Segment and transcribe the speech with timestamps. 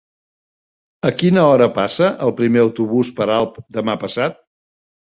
[1.09, 4.47] A quina hora passa el primer autobús per Alp demà passat?